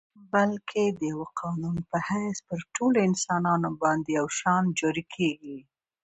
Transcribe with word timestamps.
بلکه 0.33 0.81
د 0.97 0.99
یوه 1.11 1.27
قانون 1.41 1.77
په 1.89 1.97
حیث 2.07 2.37
پر 2.47 2.59
ټولو 2.75 2.97
انسانانو 3.09 3.69
باندي 3.81 4.11
یو 4.19 4.27
شان 4.39 4.63
جاري 4.79 5.03
کیږي. 5.15 5.57